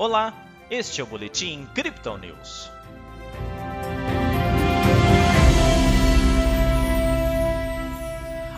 [0.00, 0.32] Olá,
[0.70, 2.70] este é o Boletim Crypto News.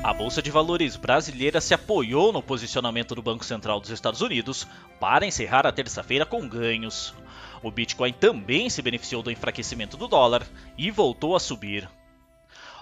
[0.04, 4.68] A Bolsa de Valores brasileira se apoiou no posicionamento do Banco Central dos Estados Unidos
[5.00, 7.12] para encerrar a terça-feira com ganhos.
[7.60, 10.46] O Bitcoin também se beneficiou do enfraquecimento do dólar
[10.78, 11.90] e voltou a subir.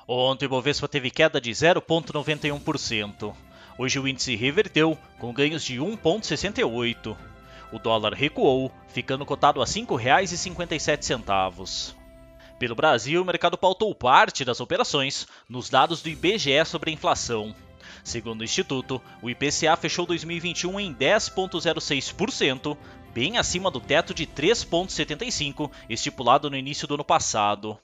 [0.06, 3.34] Ontem o Bovespa teve queda de 0,91%.
[3.78, 7.29] Hoje o índice reverteu, com ganhos de 1,68%.
[7.72, 11.94] O dólar recuou, ficando cotado a R$ 5,57.
[12.58, 17.54] Pelo Brasil, o mercado pautou parte das operações nos dados do IBGE sobre a inflação.
[18.04, 22.76] Segundo o Instituto, o IPCA fechou 2021 em 10,06%,
[23.14, 27.78] bem acima do teto de 3,75% estipulado no início do ano passado.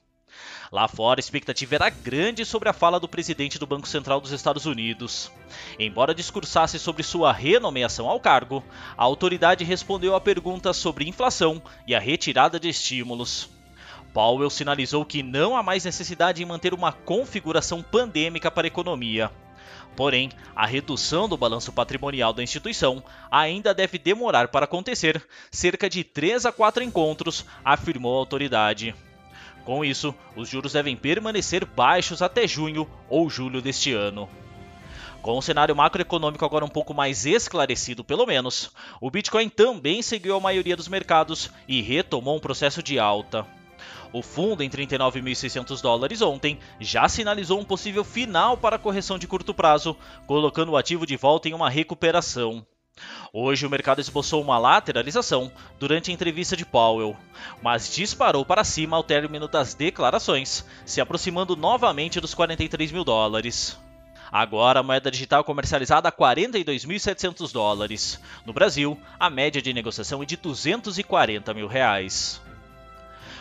[0.73, 4.33] Lá fora, a expectativa era grande sobre a fala do presidente do Banco Central dos
[4.33, 5.31] Estados Unidos.
[5.79, 8.65] Embora discursasse sobre sua renomeação ao cargo,
[8.97, 13.49] a autoridade respondeu a perguntas sobre inflação e a retirada de estímulos.
[14.13, 19.31] Powell sinalizou que não há mais necessidade em manter uma configuração pandêmica para a economia.
[19.95, 26.05] Porém, a redução do balanço patrimonial da instituição ainda deve demorar para acontecer, cerca de
[26.05, 28.95] 3 a 4 encontros, afirmou a autoridade.
[29.67, 34.29] Com isso, os juros devem permanecer baixos até junho ou julho deste ano.
[35.21, 40.37] Com o cenário macroeconômico agora um pouco mais esclarecido, pelo menos, o Bitcoin também seguiu
[40.37, 43.45] a maioria dos mercados e retomou um processo de alta.
[44.13, 49.27] O fundo em 39.600 dólares ontem já sinalizou um possível final para a correção de
[49.27, 49.97] curto prazo,
[50.29, 52.65] colocando o ativo de volta em uma recuperação.
[53.33, 57.17] Hoje o mercado esboçou uma lateralização durante a entrevista de Powell,
[57.63, 63.79] mas disparou para cima ao término das declarações, se aproximando novamente dos 43 mil dólares.
[64.33, 68.21] Agora a moeda digital comercializada a 42.700 dólares.
[68.45, 72.41] No Brasil, a média de negociação é de 240 mil reais.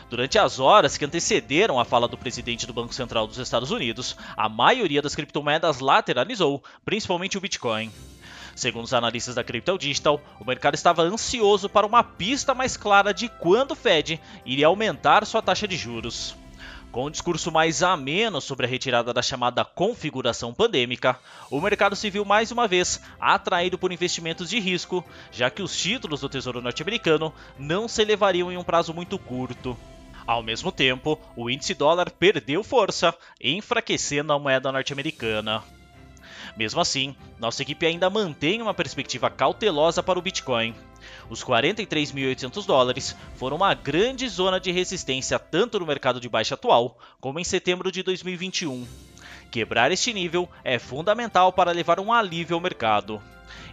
[0.10, 4.16] Durante as horas que antecederam a fala do presidente do Banco Central dos Estados Unidos,
[4.38, 7.92] a maioria das criptomoedas lateralizou, principalmente o Bitcoin.
[8.56, 13.14] Segundo os analistas da Crypto Digital, o mercado estava ansioso para uma pista mais clara
[13.14, 16.38] de quando o Fed iria aumentar sua taxa de juros.
[16.90, 21.20] Com um discurso mais ameno sobre a retirada da chamada configuração pandêmica,
[21.52, 25.78] o mercado se viu mais uma vez atraído por investimentos de risco, já que os
[25.78, 29.78] títulos do Tesouro norte-americano não se elevariam em um prazo muito curto.
[30.26, 35.62] Ao mesmo tempo, o índice dólar perdeu força, enfraquecendo a moeda norte-americana.
[36.56, 40.74] Mesmo assim, nossa equipe ainda mantém uma perspectiva cautelosa para o Bitcoin.
[41.30, 46.98] Os 43.800 dólares foram uma grande zona de resistência tanto no mercado de baixa atual
[47.20, 48.88] como em setembro de 2021.
[49.52, 53.22] Quebrar este nível é fundamental para levar um alívio ao mercado.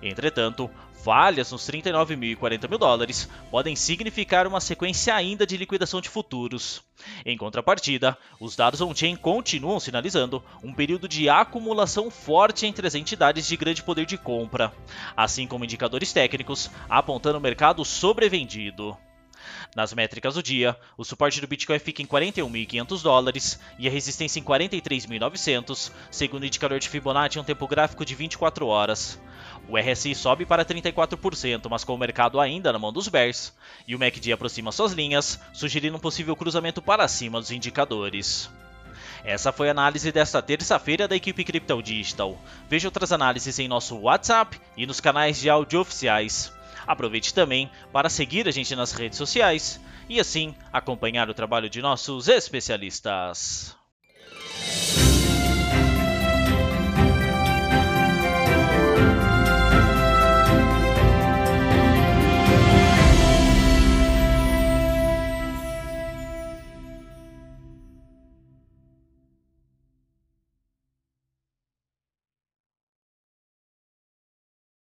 [0.02, 0.70] Entretanto,
[1.02, 6.00] falhas nos 39 mil e 40 mil dólares podem significar uma sequência ainda de liquidação
[6.00, 6.82] de futuros.
[7.26, 13.46] Em contrapartida, os dados on-chain continuam sinalizando um período de acumulação forte entre as entidades
[13.46, 14.72] de grande poder de compra,
[15.16, 18.96] assim como indicadores técnicos apontando o mercado sobrevendido.
[19.74, 24.38] Nas métricas do dia, o suporte do Bitcoin fica em 41.500 dólares e a resistência
[24.38, 29.18] em 43.900, segundo o indicador de Fibonacci em um tempo gráfico de 24 horas.
[29.68, 33.54] O RSI sobe para 34%, mas com o mercado ainda na mão dos bears,
[33.86, 38.50] e o MACD aproxima suas linhas, sugerindo um possível cruzamento para cima dos indicadores.
[39.24, 42.36] Essa foi a análise desta terça-feira da equipe Crypto Digital.
[42.68, 46.52] Veja outras análises em nosso WhatsApp e nos canais de áudio oficiais.
[46.86, 51.80] Aproveite também para seguir a gente nas redes sociais e assim acompanhar o trabalho de
[51.80, 53.81] nossos especialistas.